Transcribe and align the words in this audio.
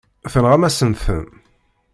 Tenɣam-asen-ten. 0.31 1.25